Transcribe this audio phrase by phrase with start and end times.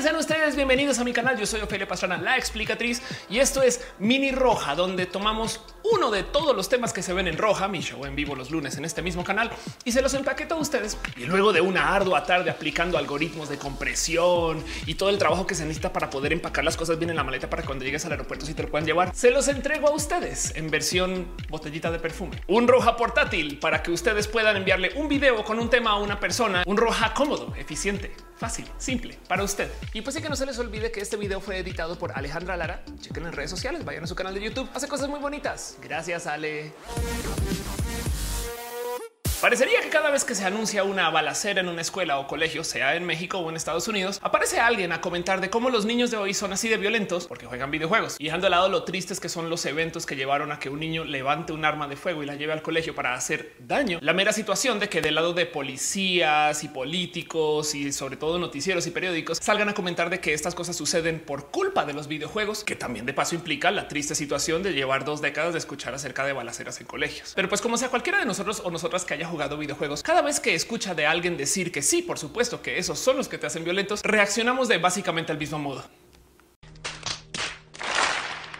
[0.00, 1.38] Sean ustedes bienvenidos a mi canal.
[1.38, 6.22] Yo soy Ofelia Pastrana, la explicatriz, y esto es Mini Roja, donde tomamos uno de
[6.22, 8.84] todos los temas que se ven en Roja, mi show en vivo los lunes en
[8.84, 9.50] este mismo canal,
[9.84, 10.98] y se los empaqueto a ustedes.
[11.16, 15.54] Y luego de una ardua tarde aplicando algoritmos de compresión y todo el trabajo que
[15.54, 18.12] se necesita para poder empacar las cosas bien en la maleta para cuando llegues al
[18.12, 21.98] aeropuerto si te lo puedan llevar, se los entrego a ustedes en versión botellita de
[21.98, 22.42] perfume.
[22.48, 26.18] Un Roja portátil para que ustedes puedan enviarle un video con un tema a una
[26.18, 29.70] persona, un Roja cómodo, eficiente, fácil, simple para usted.
[29.92, 32.56] Y pues sí que no se les olvide que este video fue editado por Alejandra
[32.56, 32.84] Lara.
[33.00, 35.76] Chequen en redes sociales, vayan a su canal de YouTube, hace cosas muy bonitas.
[35.82, 36.72] Gracias, Ale.
[39.42, 42.94] Parecería que cada vez que se anuncia una balacera en una escuela o colegio, sea
[42.94, 46.16] en México o en Estados Unidos, aparece alguien a comentar de cómo los niños de
[46.16, 49.28] hoy son así de violentos porque juegan videojuegos y dejando de lado lo tristes que
[49.28, 52.26] son los eventos que llevaron a que un niño levante un arma de fuego y
[52.26, 53.98] la lleve al colegio para hacer daño.
[54.00, 58.86] La mera situación de que del lado de policías y políticos y sobre todo noticieros
[58.86, 62.62] y periódicos salgan a comentar de que estas cosas suceden por culpa de los videojuegos,
[62.62, 66.24] que también de paso implica la triste situación de llevar dos décadas de escuchar acerca
[66.24, 67.32] de balaceras en colegios.
[67.34, 70.38] Pero pues como sea cualquiera de nosotros o nosotras que haya jugado videojuegos, cada vez
[70.38, 73.46] que escucha de alguien decir que sí, por supuesto que esos son los que te
[73.46, 75.82] hacen violentos, reaccionamos de básicamente al mismo modo.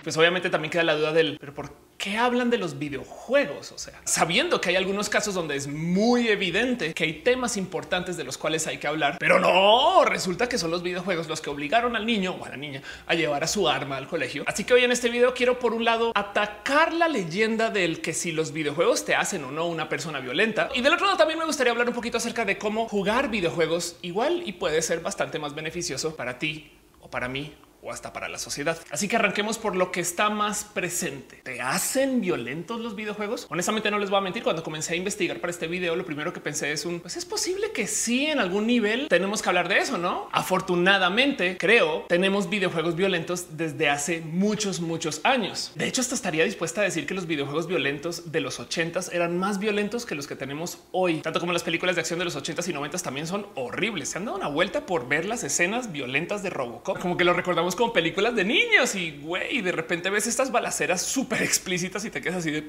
[0.03, 1.71] Pues obviamente también queda la duda del pero por
[2.03, 3.71] qué hablan de los videojuegos?
[3.71, 8.17] O sea, sabiendo que hay algunos casos donde es muy evidente que hay temas importantes
[8.17, 11.49] de los cuales hay que hablar, pero no resulta que son los videojuegos los que
[11.49, 14.43] obligaron al niño o a la niña a llevar a su arma al colegio.
[14.49, 18.15] Así que hoy en este video quiero por un lado atacar la leyenda del que
[18.15, 21.39] si los videojuegos te hacen o no una persona violenta y del otro lado también
[21.39, 25.39] me gustaría hablar un poquito acerca de cómo jugar videojuegos igual y puede ser bastante
[25.39, 28.79] más beneficioso para ti o para mí o hasta para la sociedad.
[28.91, 31.41] Así que arranquemos por lo que está más presente.
[31.43, 33.47] ¿Te hacen violentos los videojuegos?
[33.51, 34.45] Honestamente no les voy a mentir.
[34.45, 37.25] Cuando comencé a investigar para este video, lo primero que pensé es un, pues es
[37.25, 40.29] posible que sí en algún nivel tenemos que hablar de eso, ¿no?
[40.33, 45.73] Afortunadamente, creo, tenemos videojuegos violentos desde hace muchos, muchos años.
[45.75, 49.39] De hecho, hasta estaría dispuesta a decir que los videojuegos violentos de los 80s eran
[49.39, 51.21] más violentos que los que tenemos hoy.
[51.21, 54.11] Tanto como las películas de acción de los 80s y 90s también son horribles.
[54.11, 56.99] Se han dado una vuelta por ver las escenas violentas de Robocop.
[57.01, 61.03] Como que lo recordamos como películas de niños y güey, de repente ves estas balaceras
[61.03, 62.65] súper explícitas y te quedas así de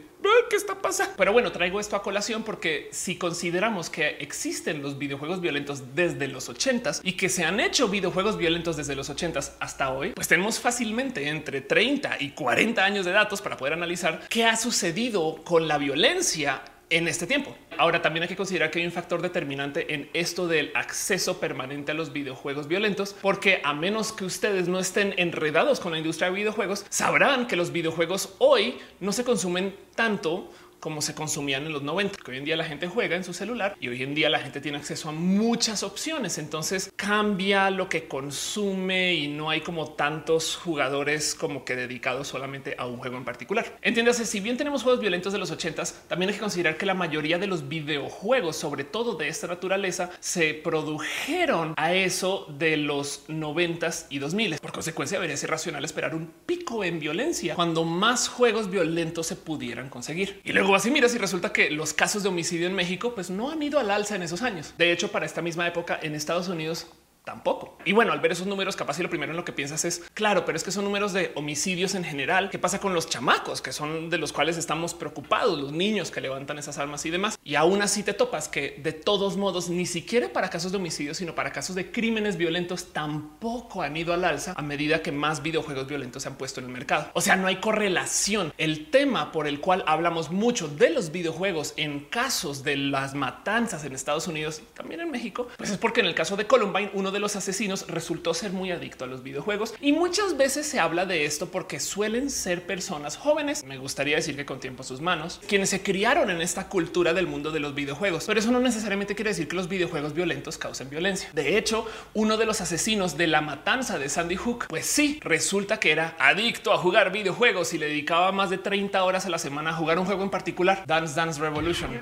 [0.50, 1.14] qué está pasando.
[1.18, 6.28] Pero bueno, traigo esto a colación porque si consideramos que existen los videojuegos violentos desde
[6.28, 10.28] los 80s y que se han hecho videojuegos violentos desde los 80s hasta hoy, pues
[10.28, 15.44] tenemos fácilmente entre 30 y 40 años de datos para poder analizar qué ha sucedido
[15.44, 17.56] con la violencia en este tiempo.
[17.78, 21.92] Ahora también hay que considerar que hay un factor determinante en esto del acceso permanente
[21.92, 26.30] a los videojuegos violentos, porque a menos que ustedes no estén enredados con la industria
[26.30, 30.52] de videojuegos, sabrán que los videojuegos hoy no se consumen tanto
[30.84, 33.34] como se consumían en los 90, que hoy en día la gente juega en su
[33.34, 36.38] celular y hoy en día la gente tiene acceso a muchas opciones.
[36.38, 42.76] Entonces cambia lo que consume y no hay como tantos jugadores como que dedicados solamente
[42.78, 43.78] a un juego en particular.
[43.82, 46.96] Entiéndase, si bien tenemos juegos violentos de los 80s, también hay que considerar que la
[46.96, 53.30] mayoría de los videojuegos, sobre todo de esta naturaleza, se produjeron a eso de los
[53.30, 54.60] 90s y 2000.
[54.60, 59.38] Por consecuencia, debería ser racional esperar un pico en violencia cuando más juegos violentos se
[59.38, 60.42] pudieran conseguir.
[60.44, 63.52] Y luego así miras y resulta que los casos de homicidio en México pues no
[63.52, 64.74] han ido al alza en esos años.
[64.78, 66.88] De hecho, para esta misma época en Estados Unidos
[67.24, 67.78] tampoco.
[67.86, 70.04] Y bueno, al ver esos números, capaz y lo primero en lo que piensas es
[70.14, 72.50] claro, pero es que son números de homicidios en general.
[72.50, 75.60] ¿Qué pasa con los chamacos que son de los cuales estamos preocupados?
[75.60, 77.40] Los niños que levantan esas armas y demás.
[77.44, 81.18] Y aún así te topas que de todos modos, ni siquiera para casos de homicidios,
[81.18, 85.42] sino para casos de crímenes violentos tampoco han ido al alza a medida que más
[85.42, 87.10] videojuegos violentos se han puesto en el mercado.
[87.14, 88.54] O sea, no hay correlación.
[88.58, 93.86] El tema por el cual hablamos mucho de los videojuegos en casos de las matanzas
[93.86, 96.92] en Estados Unidos y también en México, pues es porque en el caso de Columbine,
[96.94, 100.79] uno de los asesinos resultó ser muy adicto a los videojuegos y muchas veces se
[100.79, 103.63] habla de esto porque suelen ser personas jóvenes.
[103.63, 107.28] Me gustaría decir que con tiempo sus manos, quienes se criaron en esta cultura del
[107.28, 110.90] mundo de los videojuegos, pero eso no necesariamente quiere decir que los videojuegos violentos causen
[110.90, 111.29] violencia.
[111.34, 115.80] De hecho, uno de los asesinos de la matanza de Sandy Hook, pues sí, resulta
[115.80, 119.38] que era adicto a jugar videojuegos y le dedicaba más de 30 horas a la
[119.38, 122.01] semana a jugar un juego en particular, Dance Dance Revolution.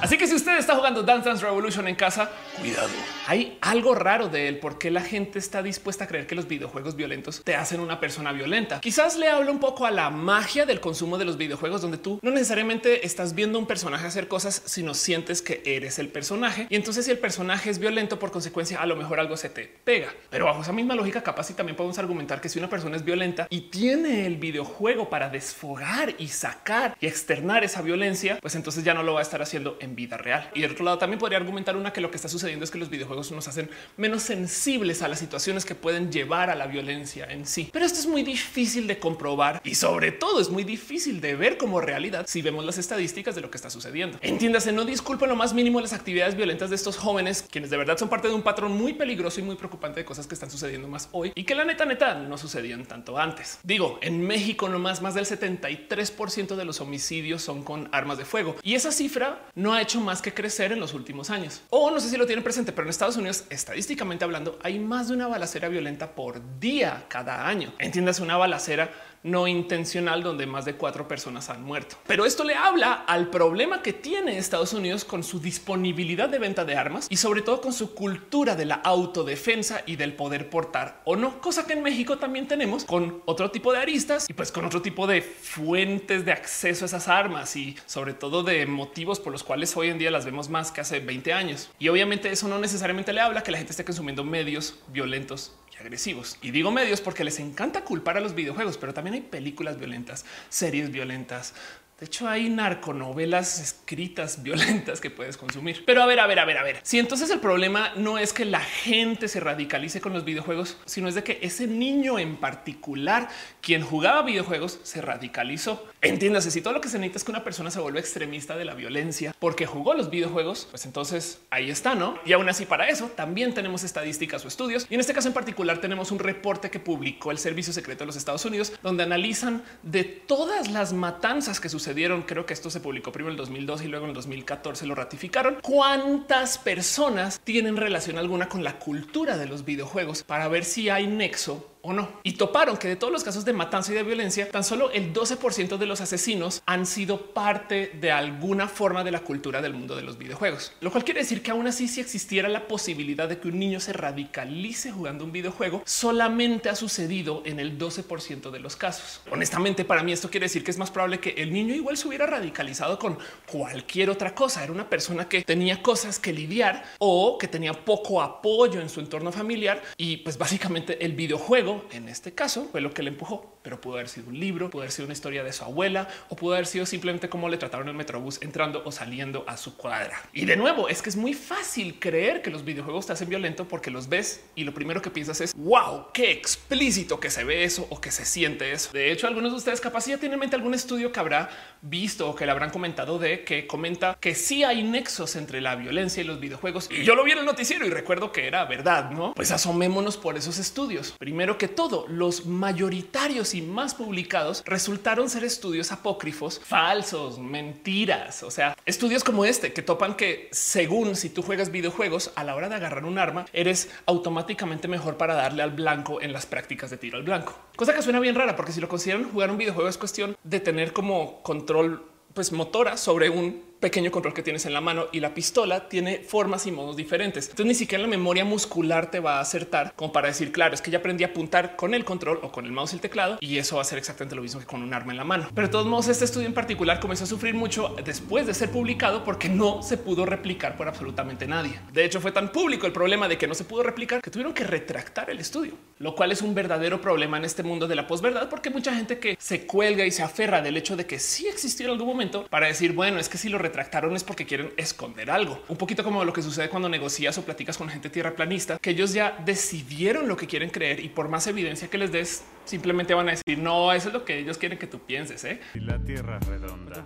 [0.00, 2.90] Así que si usted está jugando Dance Dance Revolution en casa, cuidado.
[3.26, 6.94] Hay algo raro de él porque la gente está dispuesta a creer que los videojuegos
[6.94, 8.80] violentos te hacen una persona violenta.
[8.80, 12.20] Quizás le hablo un poco a la magia del consumo de los videojuegos donde tú
[12.22, 16.66] no necesariamente estás viendo un personaje hacer cosas, sino sientes que eres el personaje.
[16.70, 19.64] Y entonces si el personaje es violento, por consecuencia, a lo mejor algo se te
[19.64, 20.14] pega.
[20.30, 23.04] Pero bajo esa misma lógica, capaz y también podemos argumentar que si una persona es
[23.04, 28.84] violenta y tiene el videojuego para desfogar y sacar y externar esa violencia, pues entonces
[28.84, 30.50] ya no lo va a estar haciendo en vida real.
[30.54, 32.78] Y del otro lado también podría argumentar una que lo que está sucediendo es que
[32.78, 37.26] los videojuegos nos hacen menos sensibles a las situaciones que pueden llevar a la violencia
[37.28, 37.70] en sí.
[37.72, 41.58] Pero esto es muy difícil de comprobar y sobre todo es muy difícil de ver
[41.58, 44.18] como realidad si vemos las estadísticas de lo que está sucediendo.
[44.22, 47.98] Entiéndase, no disculpen lo más mínimo las actividades violentas de estos jóvenes, quienes de verdad
[47.98, 50.88] son parte de un patrón muy peligroso y muy preocupante de cosas que están sucediendo
[50.88, 53.58] más hoy y que la neta neta no sucedían tanto antes.
[53.62, 58.56] Digo, en México nomás más del 73% de los homicidios son con armas de fuego
[58.62, 61.62] y esa cifra no ha hecho más que crecer en los últimos años.
[61.70, 65.08] O no sé si lo tienen presente, pero en Estados Unidos, estadísticamente hablando, hay más
[65.08, 67.72] de una balacera violenta por día cada año.
[67.78, 68.90] Entiendas una balacera
[69.26, 71.96] no intencional donde más de cuatro personas han muerto.
[72.06, 76.64] Pero esto le habla al problema que tiene Estados Unidos con su disponibilidad de venta
[76.64, 81.02] de armas y sobre todo con su cultura de la autodefensa y del poder portar
[81.04, 84.52] o no, cosa que en México también tenemos con otro tipo de aristas y pues
[84.52, 89.20] con otro tipo de fuentes de acceso a esas armas y sobre todo de motivos
[89.20, 91.70] por los cuales hoy en día las vemos más que hace 20 años.
[91.78, 96.38] Y obviamente eso no necesariamente le habla que la gente esté consumiendo medios violentos agresivos.
[96.42, 100.24] Y digo medios porque les encanta culpar a los videojuegos, pero también hay películas violentas,
[100.48, 101.54] series violentas,
[101.98, 105.82] de hecho, hay narconovelas escritas violentas que puedes consumir.
[105.86, 106.78] Pero a ver, a ver, a ver, a ver.
[106.82, 111.08] Si entonces el problema no es que la gente se radicalice con los videojuegos, sino
[111.08, 113.30] es de que ese niño en particular,
[113.62, 115.86] quien jugaba videojuegos, se radicalizó.
[116.02, 118.66] Entiéndase, si todo lo que se necesita es que una persona se vuelve extremista de
[118.66, 122.18] la violencia porque jugó los videojuegos, pues entonces ahí está, ¿no?
[122.26, 124.86] Y aún así para eso también tenemos estadísticas o estudios.
[124.90, 128.06] Y en este caso en particular tenemos un reporte que publicó el Servicio Secreto de
[128.08, 132.22] los Estados Unidos, donde analizan de todas las matanzas que suceden sucedieron.
[132.22, 134.96] Creo que esto se publicó primero en el 2002 y luego en el 2014 lo
[134.96, 135.58] ratificaron.
[135.62, 141.06] ¿Cuántas personas tienen relación alguna con la cultura de los videojuegos para ver si hay
[141.06, 142.08] nexo o no.
[142.24, 145.12] Y toparon que de todos los casos de matanza y de violencia, tan solo el
[145.12, 149.94] 12% de los asesinos han sido parte de alguna forma de la cultura del mundo
[149.94, 150.72] de los videojuegos.
[150.80, 153.78] Lo cual quiere decir que aún así si existiera la posibilidad de que un niño
[153.78, 159.20] se radicalice jugando un videojuego, solamente ha sucedido en el 12% de los casos.
[159.30, 162.08] Honestamente, para mí esto quiere decir que es más probable que el niño igual se
[162.08, 163.16] hubiera radicalizado con
[163.46, 164.64] cualquier otra cosa.
[164.64, 168.98] Era una persona que tenía cosas que lidiar o que tenía poco apoyo en su
[168.98, 173.55] entorno familiar y pues básicamente el videojuego en este caso fue lo que le empujó,
[173.66, 176.36] pero pudo haber sido un libro, pudo haber sido una historia de su abuela o
[176.36, 180.22] pudo haber sido simplemente cómo le trataron el metrobús entrando o saliendo a su cuadra.
[180.32, 183.66] Y de nuevo, es que es muy fácil creer que los videojuegos te hacen violento
[183.66, 187.64] porque los ves y lo primero que piensas es wow, qué explícito que se ve
[187.64, 188.92] eso o que se siente eso.
[188.92, 191.50] De hecho, algunos de ustedes capaz ya tienen en mente algún estudio que habrá
[191.82, 195.74] visto o que le habrán comentado de que comenta que sí hay nexos entre la
[195.74, 196.88] violencia y los videojuegos.
[196.88, 199.34] Y yo lo vi en el noticiero y recuerdo que era verdad, no?
[199.34, 201.16] Pues asomémonos por esos estudios.
[201.18, 208.42] Primero que todo, los mayoritarios y más publicados resultaron ser estudios apócrifos, falsos, mentiras.
[208.42, 212.54] O sea, estudios como este que topan que según si tú juegas videojuegos a la
[212.54, 216.90] hora de agarrar un arma, eres automáticamente mejor para darle al blanco en las prácticas
[216.90, 217.58] de tiro al blanco.
[217.76, 220.60] Cosa que suena bien rara porque si lo consideran jugar un videojuego es cuestión de
[220.60, 222.04] tener como control
[222.34, 226.18] pues motora sobre un pequeño control que tienes en la mano y la pistola tiene
[226.18, 227.48] formas y modos diferentes.
[227.48, 230.82] Entonces ni siquiera la memoria muscular te va a acertar como para decir, claro, es
[230.82, 233.38] que ya aprendí a apuntar con el control o con el mouse y el teclado
[233.40, 235.48] y eso va a ser exactamente lo mismo que con un arma en la mano.
[235.54, 238.70] Pero de todos modos, este estudio en particular comenzó a sufrir mucho después de ser
[238.70, 241.78] publicado porque no se pudo replicar por absolutamente nadie.
[241.92, 244.54] De hecho, fue tan público el problema de que no se pudo replicar que tuvieron
[244.54, 248.06] que retractar el estudio, lo cual es un verdadero problema en este mundo de la
[248.06, 251.46] posverdad porque mucha gente que se cuelga y se aferra del hecho de que sí
[251.48, 254.72] existió en algún momento para decir, bueno, es que si lo retractaron es porque quieren
[254.76, 255.62] esconder algo.
[255.68, 258.90] Un poquito como lo que sucede cuando negocias o platicas con gente tierra planista, que
[258.90, 263.14] ellos ya decidieron lo que quieren creer y por más evidencia que les des, simplemente
[263.14, 265.44] van a decir no, eso es lo que ellos quieren que tú pienses.
[265.44, 265.60] ¿eh?
[265.74, 267.04] Y la tierra redonda.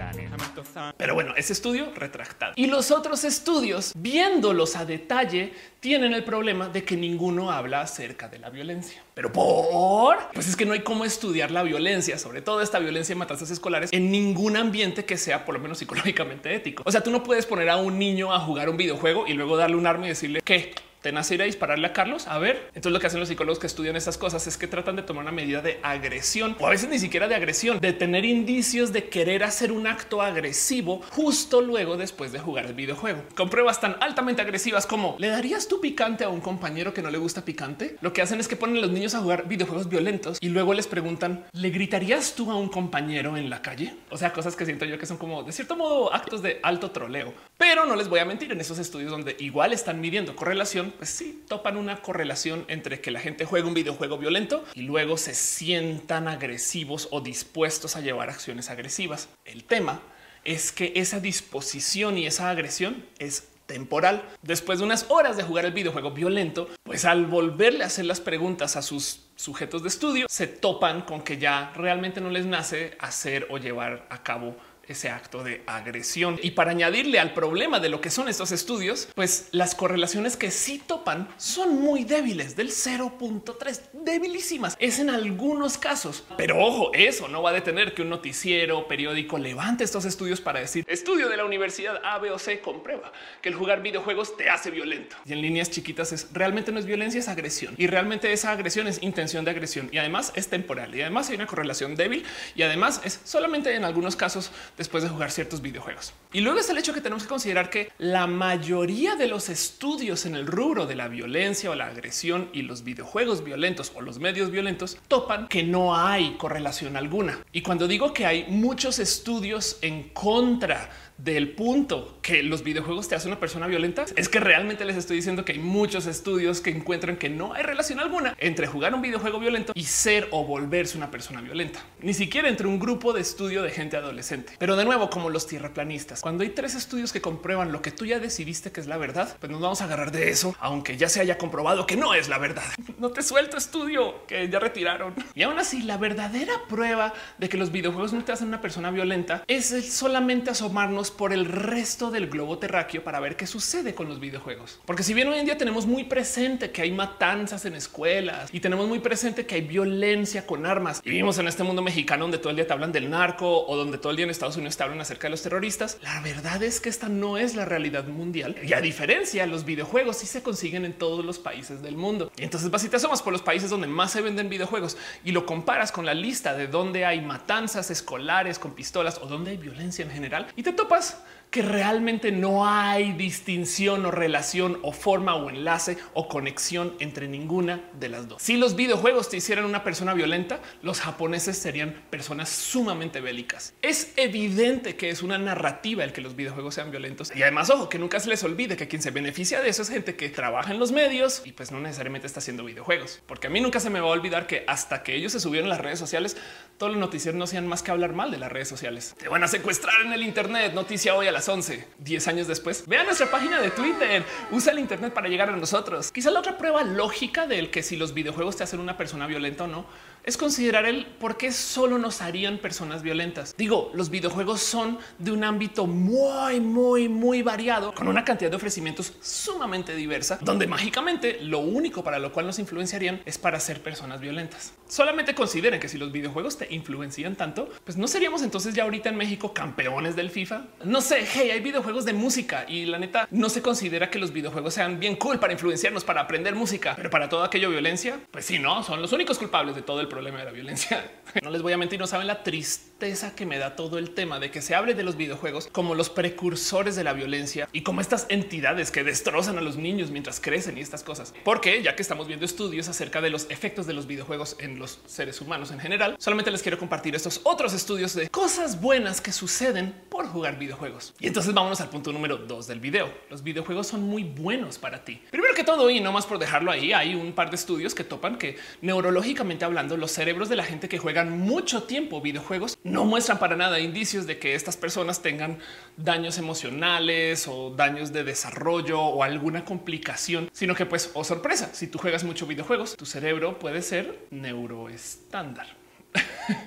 [0.00, 0.94] Planeta?
[0.96, 6.68] Pero bueno, ese estudio retractado y los otros estudios, viéndolos a detalle, tienen el problema
[6.68, 9.02] de que ninguno habla acerca de la violencia.
[9.14, 13.12] Pero por pues es que no hay cómo estudiar la violencia, sobre todo esta violencia
[13.12, 16.82] y matanzas escolares en ningún ambiente que sea por lo menos psicológicamente ético.
[16.86, 19.56] O sea, tú no puedes poner a un niño a jugar un videojuego y luego
[19.56, 22.26] darle un arma y decirle que te nace ir a dispararle a Carlos.
[22.26, 24.96] A ver, entonces lo que hacen los psicólogos que estudian estas cosas es que tratan
[24.96, 28.24] de tomar una medida de agresión o a veces ni siquiera de agresión, de tener
[28.24, 33.22] indicios de querer hacer un acto agresivo justo luego después de jugar el videojuego.
[33.34, 37.10] Con pruebas tan altamente agresivas como le darías tu picante a un compañero que no
[37.10, 37.96] le gusta picante.
[38.00, 40.74] Lo que hacen es que ponen a los niños a jugar videojuegos violentos y luego
[40.74, 43.94] les preguntan, ¿le gritarías tú a un compañero en la calle?
[44.10, 46.90] O sea, cosas que siento yo que son como de cierto modo actos de alto
[46.90, 47.32] troleo.
[47.56, 51.10] Pero no les voy a mentir en esos estudios donde igual están midiendo correlación pues
[51.10, 55.34] sí, topan una correlación entre que la gente juega un videojuego violento y luego se
[55.34, 59.28] sientan agresivos o dispuestos a llevar acciones agresivas.
[59.44, 60.00] El tema
[60.44, 64.28] es que esa disposición y esa agresión es temporal.
[64.42, 68.20] Después de unas horas de jugar el videojuego violento, pues al volverle a hacer las
[68.20, 72.96] preguntas a sus sujetos de estudio, se topan con que ya realmente no les nace
[72.98, 74.56] hacer o llevar a cabo
[74.88, 76.38] ese acto de agresión.
[76.42, 80.50] Y para añadirle al problema de lo que son estos estudios, pues las correlaciones que
[80.50, 84.76] sí topan son muy débiles, del 0.3, debilísimas.
[84.80, 86.24] Es en algunos casos.
[86.36, 90.60] Pero ojo, eso no va a detener que un noticiero periódico levante estos estudios para
[90.60, 94.48] decir estudio de la universidad A, B o C comprueba que el jugar videojuegos te
[94.48, 95.16] hace violento.
[95.24, 97.74] Y en líneas chiquitas es realmente no es violencia, es agresión.
[97.78, 99.88] Y realmente esa agresión es intención de agresión.
[99.92, 100.94] Y además es temporal.
[100.94, 102.24] Y además hay una correlación débil.
[102.54, 106.14] Y además es solamente en algunos casos después de jugar ciertos videojuegos.
[106.32, 110.24] Y luego es el hecho que tenemos que considerar que la mayoría de los estudios
[110.24, 114.18] en el rubro de la violencia o la agresión y los videojuegos violentos o los
[114.18, 117.40] medios violentos topan que no hay correlación alguna.
[117.52, 120.88] Y cuando digo que hay muchos estudios en contra
[121.24, 125.16] del punto que los videojuegos te hacen una persona violenta es que realmente les estoy
[125.16, 129.02] diciendo que hay muchos estudios que encuentran que no hay relación alguna entre jugar un
[129.02, 133.20] videojuego violento y ser o volverse una persona violenta, ni siquiera entre un grupo de
[133.20, 134.54] estudio de gente adolescente.
[134.58, 138.06] Pero de nuevo, como los tierraplanistas, cuando hay tres estudios que comprueban lo que tú
[138.06, 141.08] ya decidiste que es la verdad, pues nos vamos a agarrar de eso, aunque ya
[141.08, 142.64] se haya comprobado que no es la verdad.
[143.00, 145.14] No te suelto estudio que ya retiraron.
[145.34, 148.90] Y aún así, la verdadera prueba de que los videojuegos no te hacen una persona
[148.90, 154.08] violenta es solamente asomarnos por el resto del globo terráqueo para ver qué sucede con
[154.08, 154.80] los videojuegos.
[154.86, 158.60] Porque si bien hoy en día tenemos muy presente que hay matanzas en escuelas y
[158.60, 162.38] tenemos muy presente que hay violencia con armas y vivimos en este mundo mexicano donde
[162.38, 164.76] todo el día te hablan del narco o donde todo el día en Estados Unidos
[164.76, 168.06] te hablan acerca de los terroristas, la verdad es que esta no es la realidad
[168.06, 168.56] mundial.
[168.62, 172.30] Y a diferencia, los videojuegos sí se consiguen en todos los países del mundo.
[172.36, 175.32] Y entonces vas y te asomas por los países donde más se venden videojuegos y
[175.32, 179.56] lo comparas con la lista de donde hay matanzas escolares con pistolas o donde hay
[179.56, 181.16] violencia en general y te topas más
[181.50, 187.80] que realmente no hay distinción o relación o forma o enlace o conexión entre ninguna
[187.98, 188.40] de las dos.
[188.42, 193.74] Si los videojuegos te hicieran una persona violenta, los japoneses serían personas sumamente bélicas.
[193.82, 197.88] Es evidente que es una narrativa el que los videojuegos sean violentos y además ojo
[197.88, 200.72] que nunca se les olvide que quien se beneficia de eso es gente que trabaja
[200.72, 203.90] en los medios y pues no necesariamente está haciendo videojuegos, porque a mí nunca se
[203.90, 206.36] me va a olvidar que hasta que ellos se subieron las redes sociales,
[206.78, 209.14] todos los noticieros no hacían más que hablar mal de las redes sociales.
[209.18, 212.84] Te van a secuestrar en el Internet, noticia hoy a las 11, 10 años después.
[212.86, 216.10] Vean nuestra página de Twitter, usa el Internet para llegar a nosotros.
[216.12, 219.64] Quizá la otra prueba lógica del que si los videojuegos te hacen una persona violenta
[219.64, 219.86] o no
[220.24, 223.54] es considerar el por qué solo nos harían personas violentas.
[223.56, 228.56] Digo, los videojuegos son de un ámbito muy, muy, muy variado, con una cantidad de
[228.56, 233.82] ofrecimientos sumamente diversa, donde mágicamente lo único para lo cual nos influenciarían es para ser
[233.82, 234.72] personas violentas.
[234.88, 239.08] Solamente consideren que si los videojuegos te influencian tanto, pues no seríamos entonces ya ahorita
[239.08, 240.66] en México campeones del FIFA.
[240.84, 244.32] No sé, hey, hay videojuegos de música y la neta no se considera que los
[244.32, 248.44] videojuegos sean bien cool para influenciarnos, para aprender música, pero para todo aquello violencia, pues
[248.44, 251.10] sí, no, son los únicos culpables de todo el problema de la violencia.
[251.42, 254.38] No les voy a mentir, no saben la tristeza que me da todo el tema
[254.38, 258.02] de que se hable de los videojuegos como los precursores de la violencia y como
[258.02, 261.32] estas entidades que destrozan a los niños mientras crecen y estas cosas.
[261.42, 265.00] Porque ya que estamos viendo estudios acerca de los efectos de los videojuegos en los
[265.06, 269.32] seres humanos en general, solamente les quiero compartir estos otros estudios de cosas buenas que
[269.32, 271.14] suceden por jugar videojuegos.
[271.20, 273.10] Y entonces vámonos al punto número dos del video.
[273.30, 275.22] Los videojuegos son muy buenos para ti.
[275.30, 278.04] Primero que todo, y no más por dejarlo ahí, hay un par de estudios que
[278.04, 283.04] topan que neurológicamente hablando, los cerebros de la gente que juegan mucho tiempo videojuegos no
[283.04, 285.58] muestran para nada indicios de que estas personas tengan
[285.96, 291.70] daños emocionales o daños de desarrollo o alguna complicación, sino que pues, o oh sorpresa,
[291.72, 295.79] si tú juegas mucho videojuegos, tu cerebro puede ser neuroestándar.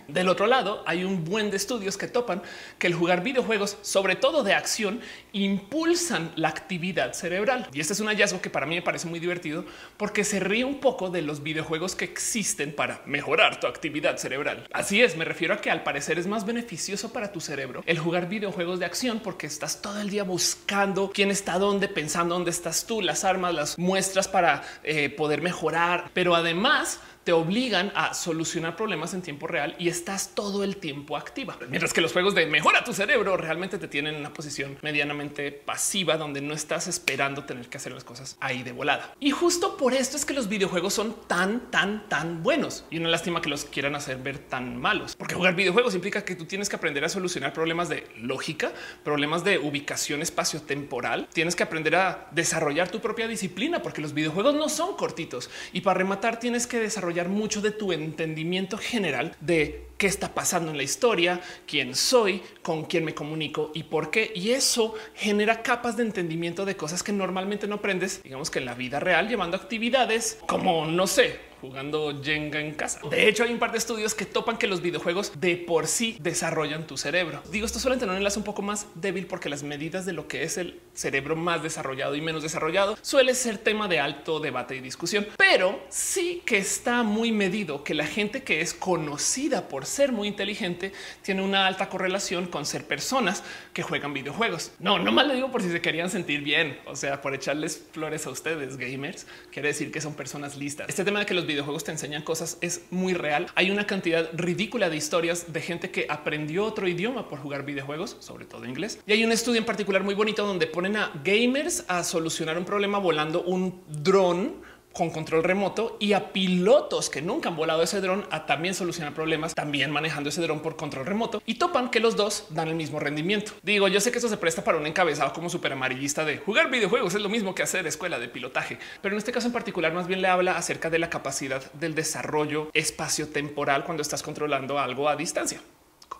[0.07, 2.41] Del otro lado, hay un buen de estudios que topan
[2.77, 7.67] que el jugar videojuegos, sobre todo de acción, impulsan la actividad cerebral.
[7.73, 9.65] Y este es un hallazgo que para mí me parece muy divertido
[9.97, 14.67] porque se ríe un poco de los videojuegos que existen para mejorar tu actividad cerebral.
[14.71, 18.00] Así es, me refiero a que al parecer es más beneficioso para tu cerebro el
[18.00, 22.51] jugar videojuegos de acción porque estás todo el día buscando quién está dónde, pensando dónde
[22.51, 28.13] estás tú, las armas, las muestras para eh, poder mejorar, pero además te obligan a
[28.13, 31.58] solucionar problemas en tiempo real y estás todo el tiempo activa.
[31.70, 35.51] Mientras que los juegos de mejora tu cerebro realmente te tienen en una posición medianamente
[35.51, 39.13] pasiva donde no estás esperando tener que hacer las cosas ahí de volada.
[39.20, 43.10] Y justo por esto es que los videojuegos son tan, tan, tan buenos y una
[43.10, 46.70] lástima que los quieran hacer ver tan malos, porque jugar videojuegos implica que tú tienes
[46.70, 48.72] que aprender a solucionar problemas de lógica,
[49.03, 51.27] problemas de ubicación espacio-temporal.
[51.34, 55.82] Tienes que aprender a desarrollar tu propia disciplina porque los videojuegos no son cortitos y
[55.82, 60.77] para rematar tienes que desarrollar mucho de tu entendimiento general de qué está pasando en
[60.77, 64.32] la historia, quién soy, con quién me comunico y por qué.
[64.36, 68.65] Y eso genera capas de entendimiento de cosas que normalmente no aprendes, digamos que en
[68.65, 73.00] la vida real, llevando actividades como, no sé, jugando Jenga en casa.
[73.10, 76.17] De hecho, hay un par de estudios que topan que los videojuegos de por sí
[76.20, 77.41] desarrollan tu cerebro.
[77.51, 80.27] Digo, esto suele tener un enlace un poco más débil porque las medidas de lo
[80.27, 84.75] que es el cerebro más desarrollado y menos desarrollado suele ser tema de alto debate
[84.75, 89.86] y discusión, pero sí que está muy medido que la gente que es conocida por
[89.86, 90.91] ser muy inteligente
[91.22, 93.41] tiene una alta correlación con ser personas
[93.72, 94.74] que juegan videojuegos.
[94.79, 97.82] No, no más le digo por si se querían sentir bien, o sea, por echarles
[97.93, 100.89] flores a ustedes gamers, quiere decir que son personas listas.
[100.89, 103.48] Este tema de que los videojuegos te enseñan cosas es muy real.
[103.55, 108.17] Hay una cantidad ridícula de historias de gente que aprendió otro idioma por jugar videojuegos,
[108.19, 109.00] sobre todo inglés.
[109.05, 112.65] Y hay un estudio en particular muy bonito donde ponen a gamers a solucionar un
[112.65, 114.55] problema volando un dron
[114.93, 119.13] con control remoto y a pilotos que nunca han volado ese dron a también solucionar
[119.13, 122.75] problemas, también manejando ese dron por control remoto y topan que los dos dan el
[122.75, 123.51] mismo rendimiento.
[123.63, 126.69] Digo, yo sé que eso se presta para un encabezado como súper amarillista de jugar
[126.69, 129.93] videojuegos es lo mismo que hacer escuela de pilotaje, pero en este caso en particular
[129.93, 134.79] más bien le habla acerca de la capacidad del desarrollo espacio temporal cuando estás controlando
[134.79, 135.59] algo a distancia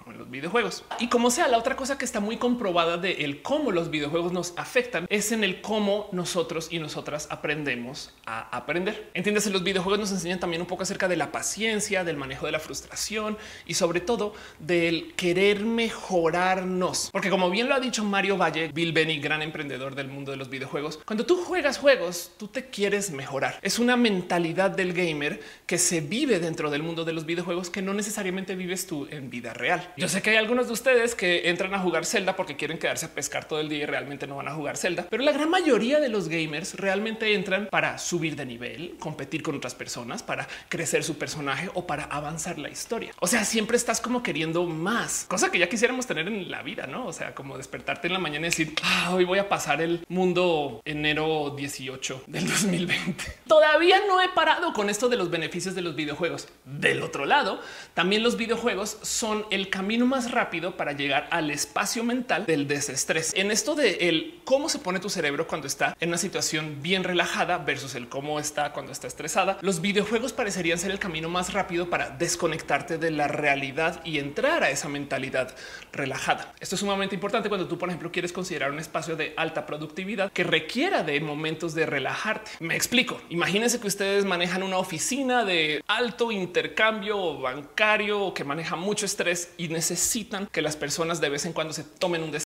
[0.08, 0.84] en los videojuegos.
[1.00, 4.32] Y como sea, la otra cosa que está muy comprobada de el cómo los videojuegos
[4.32, 9.10] nos afectan es en el cómo nosotros y nosotras aprendemos a aprender.
[9.14, 12.52] Entiendes, los videojuegos nos enseñan también un poco acerca de la paciencia, del manejo de
[12.52, 17.10] la frustración y sobre todo del querer mejorarnos.
[17.12, 20.38] Porque como bien lo ha dicho Mario Valle, Bill Benny, gran emprendedor del mundo de
[20.38, 23.60] los videojuegos, cuando tú juegas juegos, tú te quieres mejorar.
[23.62, 27.82] Es una mentalidad del gamer que se vive dentro del mundo de los videojuegos que
[27.82, 29.83] no necesariamente vives tú en vida real.
[29.98, 33.08] Yo sé que hay algunos de ustedes que entran a jugar Zelda porque quieren quedarse
[33.08, 35.50] a pescar todo el día y realmente no van a jugar Zelda, pero la gran
[35.50, 40.48] mayoría de los gamers realmente entran para subir de nivel, competir con otras personas, para
[40.70, 43.13] crecer su personaje o para avanzar la historia.
[43.20, 46.88] O sea, siempre estás como queriendo más, cosa que ya quisiéramos tener en la vida,
[46.88, 47.06] no?
[47.06, 50.06] O sea, como despertarte en la mañana y decir ah, hoy voy a pasar el
[50.08, 53.24] mundo enero 18 del 2020.
[53.48, 56.48] Todavía no he parado con esto de los beneficios de los videojuegos.
[56.65, 57.62] Del otro lado,
[57.93, 63.34] también los videojuegos son el camino más rápido para llegar al espacio mental del desestrés.
[63.36, 67.04] En esto de el cómo se pone tu cerebro cuando está en una situación bien
[67.04, 71.54] relajada versus el cómo está cuando está estresada, los videojuegos parecerían ser el camino más
[71.54, 75.56] rápido para desconectarte de la realidad y entrar a esa mentalidad
[75.92, 76.54] relajada.
[76.60, 80.32] Esto es sumamente importante cuando tú, por ejemplo, quieres considerar un espacio de alta productividad
[80.32, 82.52] que requiera de momentos de relajarte.
[82.60, 83.20] Me explico.
[83.30, 89.68] Imagínense que ustedes manejan una oficina de alto intercambio bancario que maneja mucho estrés y
[89.70, 92.42] necesitan que las personas de vez en cuando se tomen un.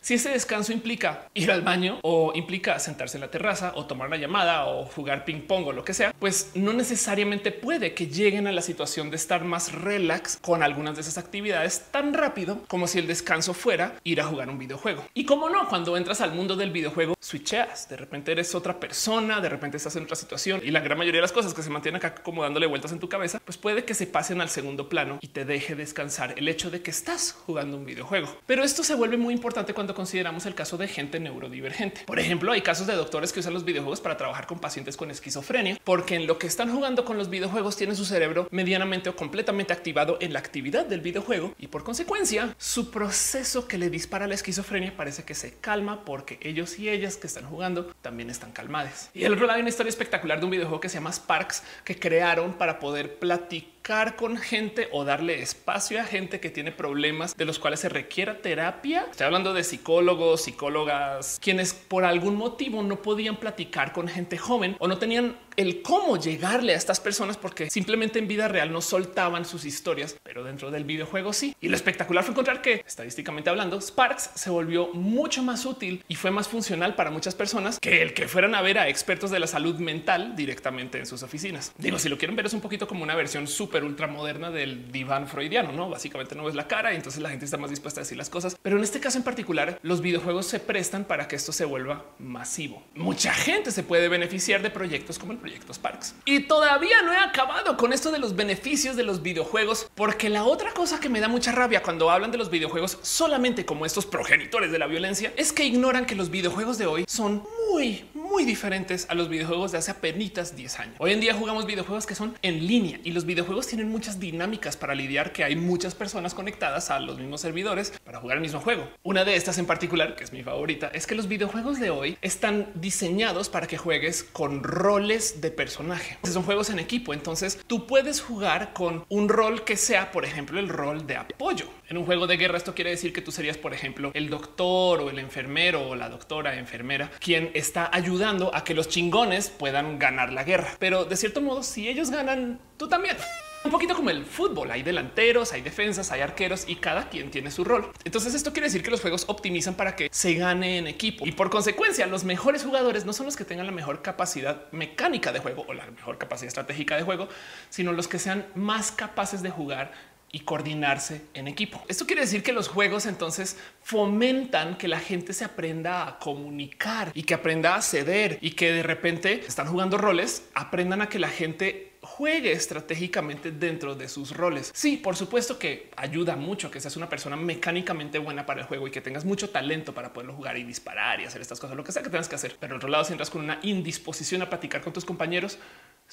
[0.00, 4.08] Si ese descanso implica ir al baño o implica sentarse en la terraza o tomar
[4.08, 8.06] una llamada o jugar ping pong o lo que sea, pues no necesariamente puede que
[8.06, 12.62] lleguen a la situación de estar más relax con algunas de esas actividades tan rápido
[12.68, 15.04] como si el descanso fuera ir a jugar un videojuego.
[15.14, 19.40] Y como no, cuando entras al mundo del videojuego, switcheas, de repente eres otra persona,
[19.40, 21.70] de repente estás en otra situación y la gran mayoría de las cosas que se
[21.70, 24.88] mantienen acá como dándole vueltas en tu cabeza, pues puede que se pasen al segundo
[24.88, 28.28] plano y te deje descansar el hecho de que estás jugando un videojuego.
[28.46, 32.02] Pero esto se vuelve muy importante cuando consideramos el caso de gente neurodivergente.
[32.06, 35.10] Por ejemplo, hay casos de doctores que usan los videojuegos para trabajar con pacientes con
[35.10, 39.16] esquizofrenia, porque en lo que están jugando con los videojuegos tiene su cerebro medianamente o
[39.16, 44.26] completamente activado en la actividad del videojuego y por consecuencia su proceso que le dispara
[44.26, 48.52] la esquizofrenia parece que se calma porque ellos y ellas que están jugando también están
[48.52, 49.10] calmadas.
[49.14, 51.62] Y el otro lado hay una historia espectacular de un videojuego que se llama Sparks
[51.84, 53.77] que crearon para poder platicar
[54.16, 58.42] con gente o darle espacio a gente que tiene problemas de los cuales se requiera
[58.42, 59.06] terapia.
[59.10, 64.76] Estoy hablando de psicólogos, psicólogas, quienes por algún motivo no podían platicar con gente joven
[64.78, 68.80] o no tenían el cómo llegarle a estas personas porque simplemente en vida real no
[68.82, 71.56] soltaban sus historias, pero dentro del videojuego sí.
[71.60, 76.14] Y lo espectacular fue encontrar que estadísticamente hablando, Sparks se volvió mucho más útil y
[76.14, 79.40] fue más funcional para muchas personas que el que fueran a ver a expertos de
[79.40, 81.72] la salud mental directamente en sus oficinas.
[81.78, 84.90] Digo, si lo quieren ver es un poquito como una versión súper ultra moderna del
[84.90, 85.88] diván freudiano, no?
[85.88, 88.30] Básicamente no ves la cara y entonces la gente está más dispuesta a decir las
[88.30, 88.56] cosas.
[88.62, 92.04] Pero en este caso en particular, los videojuegos se prestan para que esto se vuelva
[92.18, 92.82] masivo.
[92.94, 96.14] Mucha gente se puede beneficiar de proyectos como el proyecto Sparks.
[96.24, 100.44] Y todavía no he acabado con esto de los beneficios de los videojuegos, porque la
[100.44, 104.06] otra cosa que me da mucha rabia cuando hablan de los videojuegos solamente como estos
[104.06, 108.44] progenitores de la violencia es que ignoran que los videojuegos de hoy son muy, muy
[108.44, 110.94] diferentes a los videojuegos de hace apenas 10 años.
[110.98, 114.76] Hoy en día jugamos videojuegos que son en línea y los videojuegos tienen muchas dinámicas
[114.76, 118.60] para lidiar que hay muchas personas conectadas a los mismos servidores para jugar el mismo
[118.60, 118.88] juego.
[119.02, 122.18] Una de estas en particular, que es mi favorita, es que los videojuegos de hoy
[122.20, 126.18] están diseñados para que juegues con roles de personaje.
[126.24, 130.58] Son juegos en equipo, entonces tú puedes jugar con un rol que sea, por ejemplo,
[130.58, 131.70] el rol de apoyo.
[131.88, 135.00] En un juego de guerra esto quiere decir que tú serías, por ejemplo, el doctor
[135.00, 139.98] o el enfermero o la doctora enfermera quien está ayudando a que los chingones puedan
[139.98, 140.74] ganar la guerra.
[140.78, 143.16] Pero de cierto modo, si ellos ganan, tú también.
[143.64, 147.50] Un poquito como el fútbol, hay delanteros, hay defensas, hay arqueros y cada quien tiene
[147.50, 147.90] su rol.
[148.04, 151.32] Entonces esto quiere decir que los juegos optimizan para que se gane en equipo y
[151.32, 155.40] por consecuencia los mejores jugadores no son los que tengan la mejor capacidad mecánica de
[155.40, 157.28] juego o la mejor capacidad estratégica de juego,
[157.68, 159.92] sino los que sean más capaces de jugar
[160.30, 161.82] y coordinarse en equipo.
[161.88, 167.10] Esto quiere decir que los juegos entonces fomentan que la gente se aprenda a comunicar
[167.14, 171.18] y que aprenda a ceder y que de repente están jugando roles, aprendan a que
[171.18, 174.70] la gente juegue estratégicamente dentro de sus roles.
[174.74, 178.86] Sí, por supuesto que ayuda mucho que seas una persona mecánicamente buena para el juego
[178.86, 181.84] y que tengas mucho talento para poderlo jugar y disparar y hacer estas cosas, lo
[181.84, 182.56] que sea que tengas que hacer.
[182.60, 185.58] Pero al otro lado, si entras con una indisposición a platicar con tus compañeros,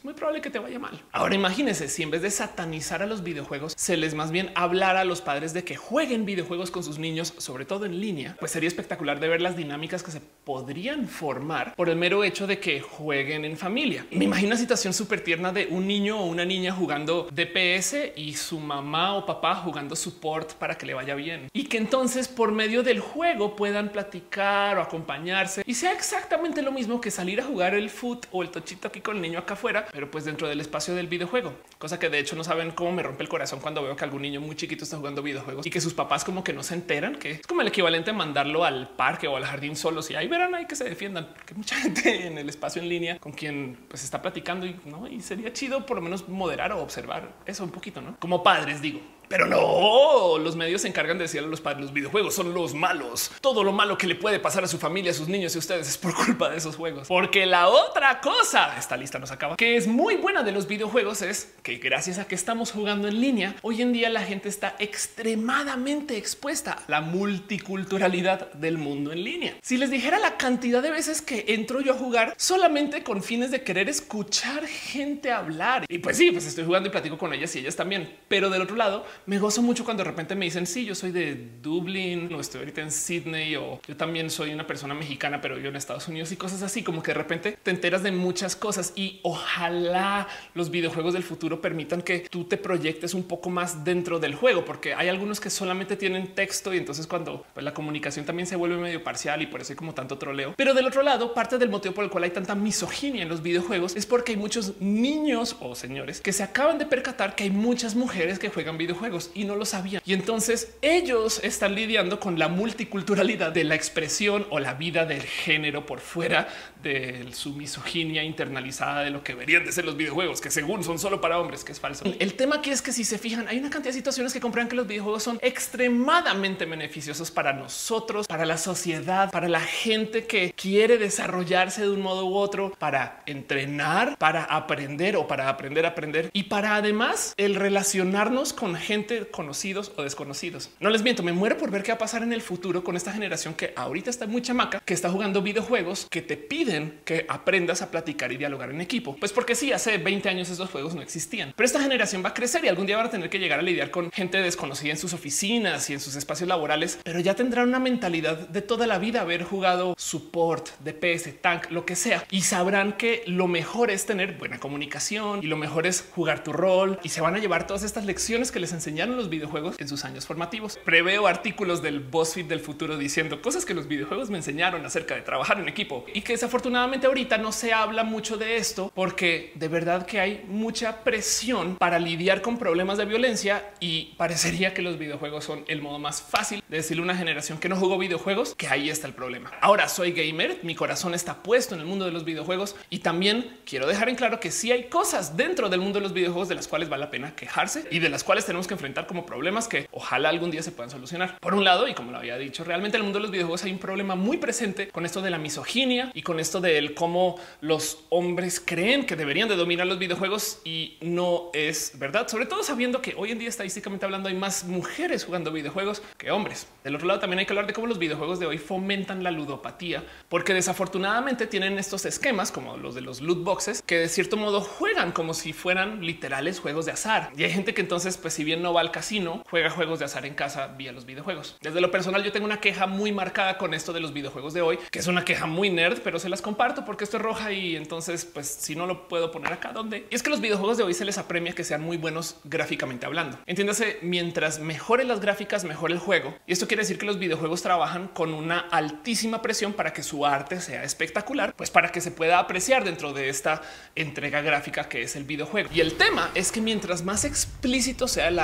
[0.05, 1.01] muy probable que te vaya mal.
[1.11, 4.97] Ahora imagínense si en vez de satanizar a los videojuegos, se les más bien hablar
[4.97, 8.51] a los padres de que jueguen videojuegos con sus niños, sobre todo en línea, pues
[8.51, 12.59] sería espectacular de ver las dinámicas que se podrían formar por el mero hecho de
[12.59, 14.05] que jueguen en familia.
[14.11, 18.35] Me imagino una situación súper tierna de un niño o una niña jugando DPS y
[18.35, 22.51] su mamá o papá jugando support para que le vaya bien y que entonces por
[22.51, 27.43] medio del juego puedan platicar o acompañarse y sea exactamente lo mismo que salir a
[27.43, 30.49] jugar el foot o el tochito aquí con el niño acá afuera pero pues dentro
[30.49, 33.61] del espacio del videojuego, cosa que de hecho no saben cómo me rompe el corazón
[33.61, 36.43] cuando veo que algún niño muy chiquito está jugando videojuegos y que sus papás como
[36.43, 39.45] que no se enteran, que es como el equivalente a mandarlo al parque o al
[39.45, 42.81] jardín solos y ahí verán ahí que se defiendan, porque mucha gente en el espacio
[42.81, 46.27] en línea con quien pues está platicando y no, y sería chido por lo menos
[46.27, 48.99] moderar o observar eso un poquito, no como padres, digo.
[49.27, 52.73] Pero no, los medios se encargan de decirle a los padres, los videojuegos son los
[52.73, 53.31] malos.
[53.41, 55.59] Todo lo malo que le puede pasar a su familia, a sus niños y a
[55.59, 57.07] ustedes es por culpa de esos juegos.
[57.07, 61.21] Porque la otra cosa, esta lista nos acaba, que es muy buena de los videojuegos
[61.21, 64.75] es que gracias a que estamos jugando en línea, hoy en día la gente está
[64.79, 69.55] extremadamente expuesta a la multiculturalidad del mundo en línea.
[69.61, 73.51] Si les dijera la cantidad de veces que entro yo a jugar solamente con fines
[73.51, 75.85] de querer escuchar gente hablar.
[75.89, 78.17] Y pues sí, pues estoy jugando y platico con ellas y ellas también.
[78.27, 81.11] Pero del otro lado, me gozo mucho cuando de repente me dicen, sí, yo soy
[81.11, 85.57] de Dublín, no estoy ahorita en Sydney o yo también soy una persona mexicana, pero
[85.57, 88.55] yo en Estados Unidos y cosas así, como que de repente te enteras de muchas
[88.55, 93.83] cosas y ojalá los videojuegos del futuro permitan que tú te proyectes un poco más
[93.83, 97.73] dentro del juego, porque hay algunos que solamente tienen texto y entonces cuando pues, la
[97.73, 100.53] comunicación también se vuelve medio parcial y por eso hay como tanto troleo.
[100.57, 103.41] Pero del otro lado, parte del motivo por el cual hay tanta misoginia en los
[103.41, 107.49] videojuegos es porque hay muchos niños o señores que se acaban de percatar que hay
[107.49, 110.01] muchas mujeres que juegan videojuegos y no lo sabían.
[110.05, 115.23] Y entonces ellos están lidiando con la multiculturalidad de la expresión o la vida del
[115.23, 116.47] género por fuera
[116.81, 120.99] de su misoginia internalizada de lo que deberían de ser los videojuegos, que según son
[120.99, 122.05] solo para hombres, que es falso.
[122.19, 124.69] El tema aquí es que si se fijan, hay una cantidad de situaciones que comprueban
[124.69, 130.53] que los videojuegos son extremadamente beneficiosos para nosotros, para la sociedad, para la gente que
[130.53, 135.89] quiere desarrollarse de un modo u otro, para entrenar, para aprender o para aprender a
[135.89, 138.94] aprender y para además el relacionarnos con gente
[139.31, 140.69] conocidos o desconocidos.
[140.79, 142.95] No les miento, me muero por ver qué va a pasar en el futuro con
[142.95, 147.25] esta generación que ahorita está muy chamaca, que está jugando videojuegos que te piden que
[147.27, 149.15] aprendas a platicar y dialogar en equipo.
[149.19, 152.33] Pues porque sí, hace 20 años esos juegos no existían, pero esta generación va a
[152.33, 154.97] crecer y algún día van a tener que llegar a lidiar con gente desconocida en
[154.97, 158.99] sus oficinas y en sus espacios laborales, pero ya tendrán una mentalidad de toda la
[158.99, 164.05] vida haber jugado support, DPS, tank, lo que sea y sabrán que lo mejor es
[164.05, 167.67] tener buena comunicación y lo mejor es jugar tu rol y se van a llevar
[167.67, 170.77] todas estas lecciones que les enseñaron los videojuegos en sus años formativos.
[170.85, 175.21] Preveo artículos del BuzzFeed del futuro diciendo cosas que los videojuegos me enseñaron acerca de
[175.21, 179.67] trabajar en equipo y que desafortunadamente ahorita no se habla mucho de esto porque de
[179.69, 184.99] verdad que hay mucha presión para lidiar con problemas de violencia y parecería que los
[184.99, 188.53] videojuegos son el modo más fácil de decirle a una generación que no jugó videojuegos
[188.53, 189.51] que ahí está el problema.
[189.61, 193.57] Ahora soy gamer, mi corazón está puesto en el mundo de los videojuegos y también
[193.65, 196.55] quiero dejar en claro que sí hay cosas dentro del mundo de los videojuegos de
[196.55, 199.67] las cuales vale la pena quejarse y de las cuales tenemos que enfrentar como problemas
[199.67, 201.39] que ojalá algún día se puedan solucionar.
[201.39, 203.63] Por un lado, y como lo había dicho, realmente en el mundo de los videojuegos
[203.63, 207.39] hay un problema muy presente con esto de la misoginia y con esto del cómo
[207.61, 212.63] los hombres creen que deberían de dominar los videojuegos y no es verdad, sobre todo
[212.63, 216.67] sabiendo que hoy en día estadísticamente hablando hay más mujeres jugando videojuegos que hombres.
[216.83, 219.31] Del otro lado también hay que hablar de cómo los videojuegos de hoy fomentan la
[219.31, 224.37] ludopatía, porque desafortunadamente tienen estos esquemas como los de los loot boxes que de cierto
[224.37, 227.31] modo juegan como si fueran literales juegos de azar.
[227.37, 230.05] Y hay gente que entonces, pues si bien no va al casino, juega juegos de
[230.05, 231.55] azar en casa vía los videojuegos.
[231.61, 234.63] Desde lo personal, yo tengo una queja muy marcada con esto de los videojuegos de
[234.63, 237.51] hoy, que es una queja muy nerd, pero se las comparto porque esto es roja
[237.51, 240.83] y entonces, pues si no lo puedo poner acá donde es que los videojuegos de
[240.83, 243.37] hoy se les apremia que sean muy buenos gráficamente hablando.
[243.45, 246.35] Entiéndase, mientras mejore las gráficas, mejor el juego.
[246.47, 250.25] Y esto quiere decir que los videojuegos trabajan con una altísima presión para que su
[250.25, 253.61] arte sea espectacular, pues para que se pueda apreciar dentro de esta
[253.93, 255.69] entrega gráfica que es el videojuego.
[255.71, 258.39] Y el tema es que mientras más explícito sea el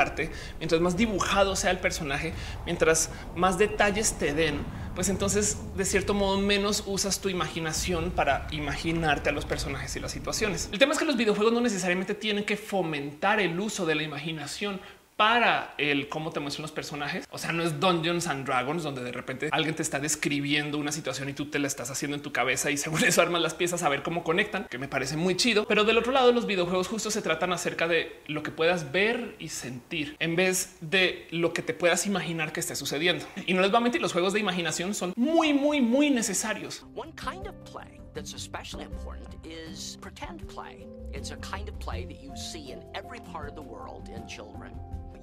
[0.60, 2.34] mientras más dibujado sea el personaje,
[2.66, 4.60] mientras más detalles te den,
[4.96, 10.00] pues entonces de cierto modo menos usas tu imaginación para imaginarte a los personajes y
[10.00, 10.70] las situaciones.
[10.72, 14.04] El tema es que los videojuegos no necesariamente tienen que fomentar el uso de la
[14.04, 14.82] imaginación
[15.22, 17.28] para el cómo te muestran los personajes.
[17.30, 20.92] O sea, no es Dungeons and Dragons donde de repente alguien te está describiendo una
[20.92, 23.54] situación y tú te la estás haciendo en tu cabeza y según eso armas las
[23.54, 25.68] piezas a ver cómo conectan, que me parece muy chido.
[25.68, 29.36] Pero del otro lado, los videojuegos justo se tratan acerca de lo que puedas ver
[29.38, 33.24] y sentir en vez de lo que te puedas imaginar que esté sucediendo.
[33.46, 36.84] Y no les va a mentir, los juegos de imaginación son muy, muy, muy necesarios.
[36.96, 40.88] One kind of play that's especially important is pretend play.
[41.14, 44.28] It's a kind of play that you see in every part of the world in
[44.28, 44.72] children.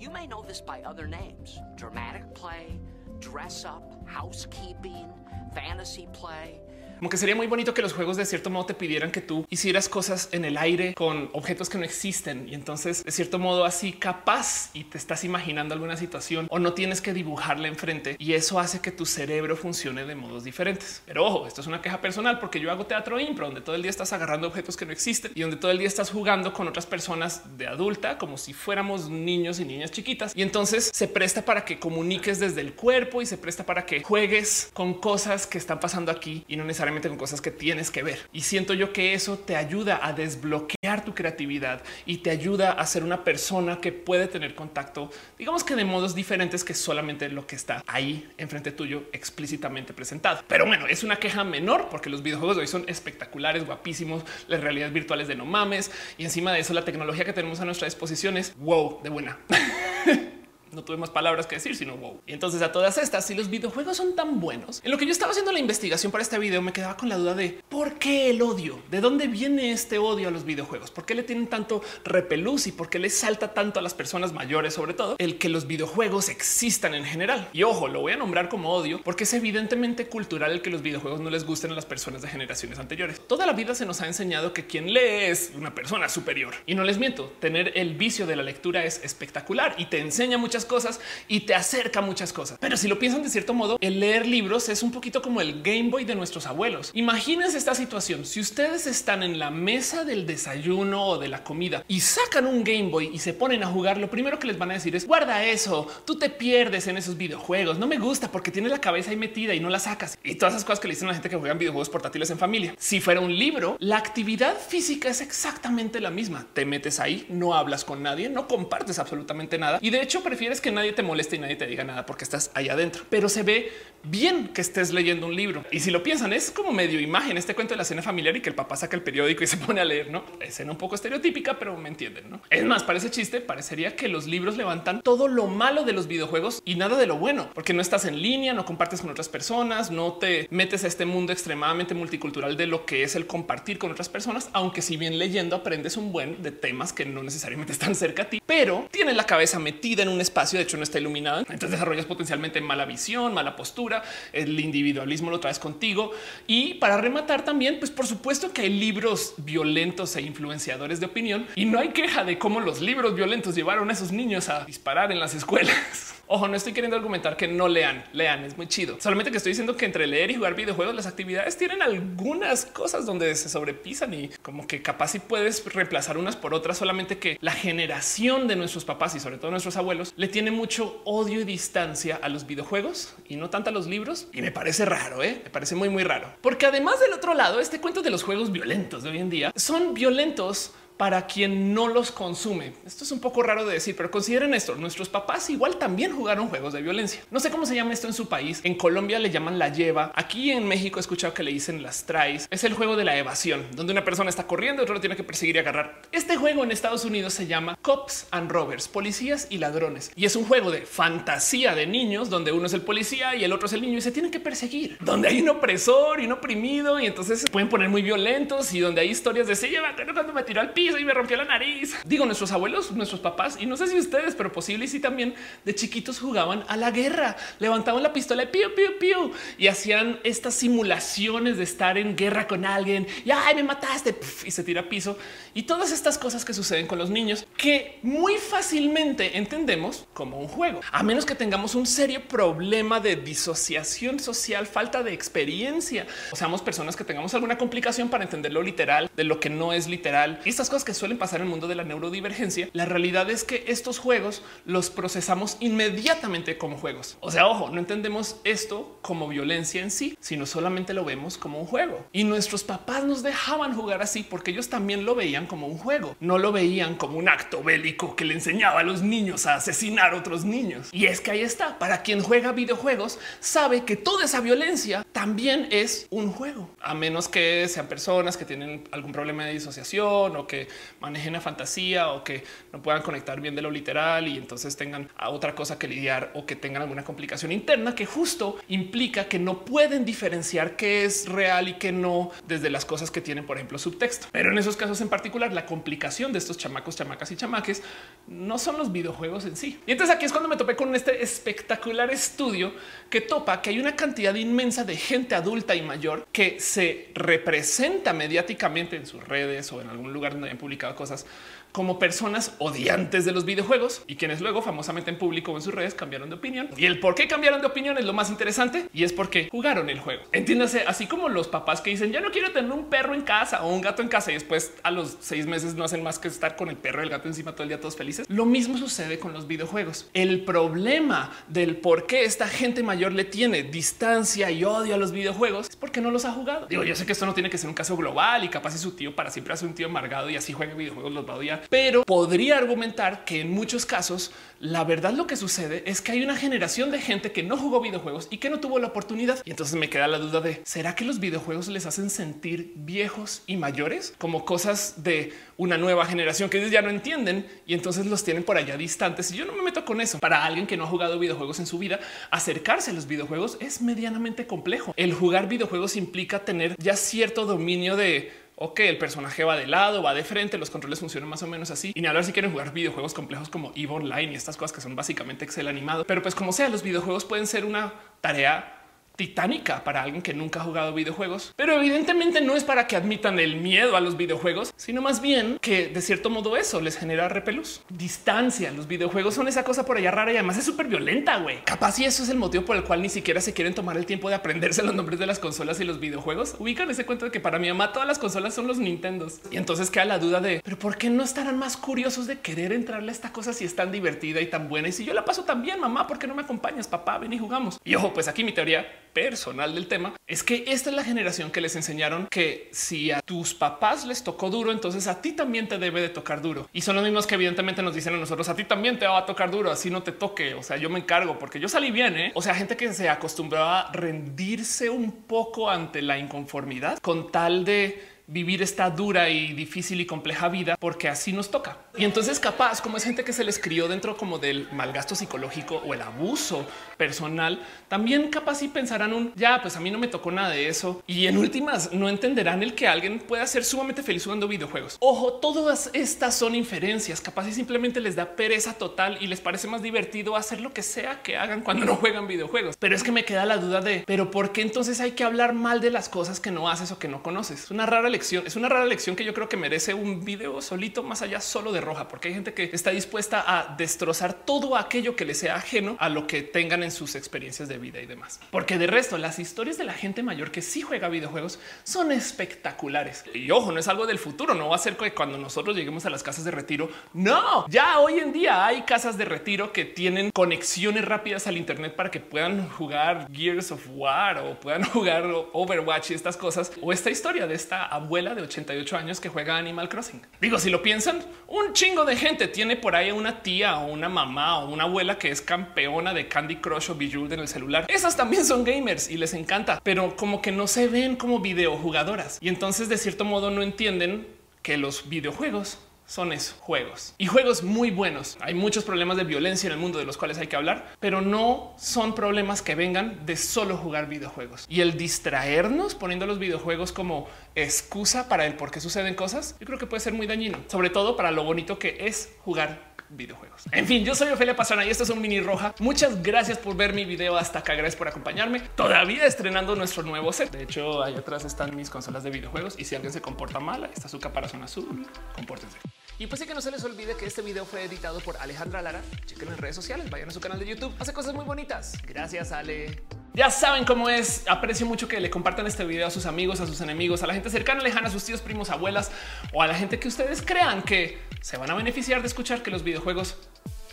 [0.01, 2.79] You may know this by other names dramatic play,
[3.19, 5.13] dress up, housekeeping,
[5.53, 6.61] fantasy play.
[6.99, 9.47] Como que sería muy bonito que los juegos de cierto modo te pidieran que tú
[9.51, 13.65] hicieras cosas en el aire con objetos que no existen y entonces de cierto modo
[13.65, 18.33] así capaz y te estás imaginando alguna situación o no tienes que dibujarla enfrente y
[18.33, 21.03] eso hace que tu cerebro funcione de modos diferentes.
[21.07, 23.83] Pero ojo, esto es una queja personal porque yo hago teatro impro donde todo el
[23.83, 26.67] día estás agarrando objetos que no existen y donde todo el día estás jugando con
[26.67, 31.45] otras personas de adulta como si fuéramos niños y niñas chiquitas y entonces se presta
[31.45, 35.59] para que comuniques desde el cuerpo y se presta para que juegues con cosas que
[35.59, 38.19] están pasando aquí y no necesariamente con cosas que tienes que ver.
[38.33, 42.87] Y siento yo que eso te ayuda a desbloquear tu creatividad y te ayuda a
[42.87, 47.47] ser una persona que puede tener contacto, digamos que de modos diferentes que solamente lo
[47.47, 50.43] que está ahí enfrente tuyo explícitamente presentado.
[50.49, 54.61] Pero bueno, es una queja menor porque los videojuegos de hoy son espectaculares, guapísimos, las
[54.61, 57.87] realidades virtuales de no mames y encima de eso la tecnología que tenemos a nuestra
[57.87, 59.39] disposición es wow de buena.
[60.73, 62.21] no tuve más palabras que decir, sino wow.
[62.27, 65.13] Y entonces a todas estas, si los videojuegos son tan buenos, en lo que yo
[65.13, 68.31] estaba haciendo la investigación para este video, me quedaba con la duda de por qué
[68.31, 71.83] el odio, de dónde viene este odio a los videojuegos, por qué le tienen tanto
[72.05, 75.49] repelús y por qué le salta tanto a las personas mayores, sobre todo el que
[75.49, 77.49] los videojuegos existan en general.
[77.53, 80.83] Y ojo, lo voy a nombrar como odio porque es evidentemente cultural el que los
[80.83, 83.21] videojuegos no les gusten a las personas de generaciones anteriores.
[83.27, 86.75] Toda la vida se nos ha enseñado que quien lee es una persona superior y
[86.75, 90.58] no les miento, tener el vicio de la lectura es espectacular y te enseña muchas
[90.65, 92.59] cosas y te acerca muchas cosas.
[92.61, 95.63] Pero si lo piensan de cierto modo, el leer libros es un poquito como el
[95.63, 96.91] Game Boy de nuestros abuelos.
[96.95, 98.25] Imagínense esta situación.
[98.25, 102.65] Si ustedes están en la mesa del desayuno o de la comida y sacan un
[102.65, 105.07] Game Boy y se ponen a jugar, lo primero que les van a decir es
[105.07, 105.87] guarda eso.
[106.05, 107.79] Tú te pierdes en esos videojuegos.
[107.79, 110.55] No me gusta porque tiene la cabeza ahí metida y no la sacas y todas
[110.55, 112.75] esas cosas que le dicen a la gente que juegan videojuegos portátiles en familia.
[112.79, 116.47] Si fuera un libro, la actividad física es exactamente la misma.
[116.53, 120.48] Te metes ahí, no hablas con nadie, no compartes absolutamente nada y de hecho prefieres
[120.61, 123.05] que nadie te moleste y nadie te diga nada porque estás ahí adentro.
[123.09, 123.71] Pero se ve
[124.03, 125.65] bien que estés leyendo un libro.
[125.71, 128.41] Y si lo piensan, es como medio imagen este cuento de la cena familiar y
[128.41, 130.95] que el papá saca el periódico y se pone a leer, no escena un poco
[130.95, 132.31] estereotípica, pero me entienden.
[132.31, 133.41] No es más, parece chiste.
[133.41, 137.17] Parecería que los libros levantan todo lo malo de los videojuegos y nada de lo
[137.17, 140.89] bueno, porque no estás en línea, no compartes con otras personas, no te metes a
[140.89, 144.97] este mundo extremadamente multicultural de lo que es el compartir con otras personas, aunque si
[144.97, 148.89] bien leyendo aprendes un buen de temas que no necesariamente están cerca a ti, pero
[148.91, 152.61] tienes la cabeza metida en un espacio, de hecho no está iluminado, entonces desarrollas potencialmente
[152.61, 156.13] mala visión, mala postura, el individualismo lo traes contigo
[156.47, 161.47] y para rematar también, pues por supuesto que hay libros violentos e influenciadores de opinión
[161.57, 165.13] y no hay queja de cómo los libros violentos llevaron a esos niños a disparar
[165.13, 166.18] en las escuelas.
[166.31, 168.99] Ojo, no estoy queriendo argumentar que no lean, lean, es muy chido.
[169.01, 173.07] Solamente que estoy diciendo que entre leer y jugar videojuegos, las actividades tienen algunas cosas
[173.07, 177.39] donde se sobrepisan y como que capaz si puedes reemplazar unas por otras, solamente que
[177.41, 181.45] la generación de nuestros papás y sobre todo nuestros abuelos le tiene mucho odio y
[181.45, 184.29] distancia a los videojuegos y no tanto a los libros.
[184.35, 185.41] Y me parece raro, ¿eh?
[185.43, 186.35] me parece muy, muy raro.
[186.43, 189.51] Porque además del otro lado, este cuento de los juegos violentos de hoy en día
[189.57, 192.73] son violentos para quien no los consume.
[192.85, 194.75] Esto es un poco raro de decir, pero consideren esto.
[194.75, 197.23] Nuestros papás igual también jugaron juegos de violencia.
[197.31, 198.61] No sé cómo se llama esto en su país.
[198.65, 200.13] En Colombia le llaman la lleva.
[200.17, 202.49] Aquí en México he escuchado que le dicen las traes.
[202.51, 205.23] Es el juego de la evasión, donde una persona está corriendo, otro lo tiene que
[205.23, 206.03] perseguir y agarrar.
[206.11, 210.11] Este juego en Estados Unidos se llama Cops and Robbers, policías y ladrones.
[210.17, 213.53] Y es un juego de fantasía de niños donde uno es el policía y el
[213.53, 216.33] otro es el niño y se tienen que perseguir, donde hay un opresor y un
[216.33, 219.95] oprimido y entonces se pueden poner muy violentos y donde hay historias de se lleva
[220.13, 221.97] cuando me tiró al piso y me rompió la nariz.
[222.05, 225.35] Digo, nuestros abuelos, nuestros papás y no sé si ustedes, pero posible y sí también
[225.65, 230.21] de chiquitos jugaban a la guerra, levantaban la pistola y piu, piu, piu y hacían
[230.23, 234.83] estas simulaciones de estar en guerra con alguien y ay, me mataste y se tira
[234.83, 235.19] a piso
[235.55, 240.49] y todas estas cosas que suceden con los niños que muy fácilmente entendemos como un
[240.49, 246.37] juego, a menos que tengamos un serio problema de disociación social, falta de experiencia o
[246.37, 249.89] seamos personas que tengamos alguna complicación para entender lo literal de lo que no es
[249.89, 250.41] literal.
[250.45, 253.45] Y estas cosas que suelen pasar en el mundo de la neurodivergencia, la realidad es
[253.45, 257.17] que estos juegos los procesamos inmediatamente como juegos.
[257.21, 261.61] O sea, ojo, no entendemos esto como violencia en sí, sino solamente lo vemos como
[261.61, 262.07] un juego.
[262.13, 266.17] Y nuestros papás nos dejaban jugar así porque ellos también lo veían como un juego,
[266.21, 270.15] no lo veían como un acto bélico que le enseñaba a los niños a asesinar
[270.15, 270.89] a otros niños.
[270.93, 275.69] Y es que ahí está, para quien juega videojuegos, sabe que toda esa violencia también
[275.71, 280.47] es un juego, a menos que sean personas que tienen algún problema de disociación o
[280.47, 280.68] que
[281.01, 285.09] manejen la fantasía o que no puedan conectar bien de lo literal y entonces tengan
[285.29, 289.65] otra cosa que lidiar o que tengan alguna complicación interna que justo implica que no
[289.65, 293.79] pueden diferenciar qué es real y qué no desde las cosas que tienen, por ejemplo,
[293.79, 294.29] subtexto.
[294.33, 297.83] Pero en esos casos en particular, la complicación de estos chamacos, chamacas y chamaques
[298.27, 299.81] no son los videojuegos en sí.
[299.87, 302.73] Y entonces aquí es cuando me topé con este espectacular estudio
[303.11, 308.13] que topa que hay una cantidad inmensa de gente adulta y mayor que se representa
[308.13, 311.25] mediáticamente en sus redes o en algún lugar hayan publicado cosas
[311.73, 315.75] como personas odiantes de los videojuegos y quienes luego famosamente en público o en sus
[315.75, 316.69] redes cambiaron de opinión.
[316.77, 319.91] Y el por qué cambiaron de opinión es lo más interesante y es porque jugaron
[319.91, 320.23] el juego.
[320.33, 323.63] Entiéndase, así como los papás que dicen ya no quiero tener un perro en casa
[323.63, 326.29] o un gato en casa y después a los seis meses no hacen más que
[326.29, 328.27] estar con el perro y el gato encima todo el día todos felices.
[328.29, 330.09] Lo mismo sucede con los videojuegos.
[330.15, 335.13] El problema del por qué esta gente mayor le tiene distancia y odio a los
[335.13, 336.67] videojuegos es porque no los ha jugado.
[336.67, 338.79] Digo, yo sé que esto no tiene que ser un caso global y capaz si
[338.79, 341.37] su tío para siempre hace un tío amargado y así juega videojuegos los va a
[341.37, 346.13] odiar pero podría argumentar que en muchos casos la verdad lo que sucede es que
[346.13, 349.41] hay una generación de gente que no jugó videojuegos y que no tuvo la oportunidad.
[349.45, 353.43] Y entonces me queda la duda de ¿será que los videojuegos les hacen sentir viejos
[353.47, 358.07] y mayores como cosas de una nueva generación que ellos ya no entienden y entonces
[358.07, 359.31] los tienen por allá distantes?
[359.31, 360.19] Y yo no me meto con eso.
[360.19, 363.81] Para alguien que no ha jugado videojuegos en su vida, acercarse a los videojuegos es
[363.81, 364.93] medianamente complejo.
[364.97, 370.03] El jugar videojuegos implica tener ya cierto dominio de ok, el personaje va de lado,
[370.03, 371.93] va de frente, los controles funcionan más o menos así.
[371.95, 374.81] Y ni hablar si quieren jugar videojuegos complejos como EVE Online y estas cosas que
[374.81, 376.05] son básicamente Excel animado.
[376.05, 378.78] Pero pues como sea, los videojuegos pueden ser una tarea
[379.19, 383.41] titánica para alguien que nunca ha jugado videojuegos, pero evidentemente no es para que admitan
[383.41, 387.29] el miedo a los videojuegos, sino más bien que de cierto modo eso les genera
[387.29, 388.71] repelús, distancia.
[388.71, 391.65] Los videojuegos son esa cosa por allá rara y además es súper violenta, güey.
[391.65, 394.07] Capaz y eso es el motivo por el cual ni siquiera se quieren tomar el
[394.07, 396.55] tiempo de aprenderse los nombres de las consolas y los videojuegos.
[396.61, 399.57] Ubican ese cuento de que para mi mamá todas las consolas son los Nintendos y
[399.57, 403.11] entonces queda la duda de pero por qué no estarán más curiosos de querer entrarle
[403.11, 405.43] a esta cosa si es tan divertida y tan buena y si yo la paso
[405.43, 407.19] tan bien, mamá, ¿por qué no me acompañas, papá?
[407.19, 407.81] Ven y jugamos.
[407.85, 411.51] Y ojo, pues aquí mi teoría personal del tema es que esta es la generación
[411.51, 415.69] que les enseñaron que si a tus papás les tocó duro, entonces a ti también
[415.69, 416.69] te debe de tocar duro.
[416.73, 419.19] Y son los mismos que evidentemente nos dicen a nosotros, a ti también te va
[419.19, 420.55] a tocar duro, así no te toque.
[420.55, 422.17] O sea, yo me encargo porque yo salí bien.
[422.17, 422.33] ¿eh?
[422.35, 427.65] O sea, gente que se acostumbraba a rendirse un poco ante la inconformidad con tal
[427.65, 431.79] de vivir esta dura y difícil y compleja vida porque así nos toca.
[431.97, 435.83] Y entonces capaz como es gente que se les crió dentro como del malgasto psicológico
[435.85, 440.09] o el abuso personal, también capaz y pensarán un ya, pues a mí no me
[440.09, 441.03] tocó nada de eso.
[441.07, 444.99] Y en últimas no entenderán el que alguien pueda ser sumamente feliz jugando videojuegos.
[445.01, 449.69] Ojo, todas estas son inferencias, capaz y simplemente les da pereza total y les parece
[449.69, 452.77] más divertido hacer lo que sea que hagan cuando no juegan videojuegos.
[452.79, 455.55] Pero es que me queda la duda de, pero ¿por qué entonces hay que hablar
[455.55, 457.65] mal de las cosas que no haces o que no conoces?
[457.65, 461.03] Es una rara es una rara lección que yo creo que merece un video solito
[461.03, 465.17] más allá solo de roja, porque hay gente que está dispuesta a destrozar todo aquello
[465.17, 468.41] que le sea ajeno a lo que tengan en sus experiencias de vida y demás.
[468.51, 473.25] Porque de resto, las historias de la gente mayor que sí juega videojuegos son espectaculares.
[473.35, 476.07] Y ojo, no es algo del futuro, no va a ser que cuando nosotros lleguemos
[476.07, 476.89] a las casas de retiro.
[477.13, 481.95] No, ya hoy en día hay casas de retiro que tienen conexiones rápidas al Internet
[481.95, 486.93] para que puedan jugar Gears of War o puedan jugar Overwatch y estas cosas o
[486.93, 490.23] esta historia de esta abuela de 88 años que juega Animal Crossing.
[490.41, 494.09] Digo, si lo piensan, un chingo de gente tiene por ahí una tía o una
[494.09, 497.85] mamá o una abuela que es campeona de Candy Crush o Bejeweled en el celular.
[497.87, 502.39] Esas también son gamers y les encanta, pero como que no se ven como videojugadoras
[502.41, 504.27] y entonces de cierto modo no entienden
[504.63, 505.79] que los videojuegos
[506.09, 508.39] son juegos y juegos muy buenos.
[508.41, 511.21] Hay muchos problemas de violencia en el mundo de los cuales hay que hablar, pero
[511.21, 514.65] no son problemas que vengan de solo jugar videojuegos.
[514.71, 519.67] Y el distraernos poniendo los videojuegos como excusa para el por qué suceden cosas, yo
[519.67, 523.65] creo que puede ser muy dañino, sobre todo para lo bonito que es jugar videojuegos.
[523.73, 525.75] En fin, yo soy Ofelia Pastrana y esto es un mini roja.
[525.79, 527.75] Muchas gracias por ver mi video hasta acá.
[527.75, 528.61] Gracias por acompañarme.
[528.61, 530.51] Todavía estrenando nuestro nuevo set.
[530.51, 533.91] De hecho, ahí atrás están mis consolas de videojuegos y si alguien se comporta mal,
[533.95, 535.07] está su caparazón azul.
[535.35, 535.79] Compórtense.
[536.21, 538.83] Y pues sí que no se les olvide que este video fue editado por Alejandra
[538.83, 539.01] Lara.
[539.25, 540.93] Chequen en redes sociales, vayan a su canal de YouTube.
[540.99, 541.97] Hace cosas muy bonitas.
[542.05, 543.03] Gracias, Ale.
[543.35, 544.43] Ya saben cómo es.
[544.49, 547.35] Aprecio mucho que le compartan este video a sus amigos, a sus enemigos, a la
[547.35, 549.13] gente cercana, lejana, a sus tíos, primos, abuelas
[549.53, 552.73] o a la gente que ustedes crean que se van a beneficiar de escuchar que
[552.73, 553.37] los videojuegos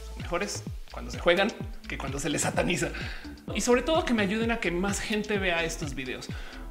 [0.07, 1.49] son mejores cuando se juegan
[1.87, 2.89] que cuando se les sataniza.
[3.53, 6.27] Y sobre todo que me ayuden a que más gente vea estos videos,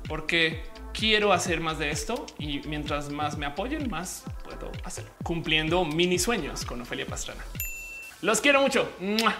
[0.09, 0.65] porque
[0.95, 6.19] quiero hacer más de esto y mientras más me apoyen, más puedo hacer cumpliendo mini
[6.19, 7.45] sueños con Ofelia Pastrana.
[8.23, 8.91] Los quiero mucho.